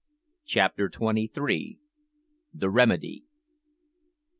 [0.47, 1.77] CHAPTER TWENTY THREE.
[2.55, 3.23] THE REMEDY.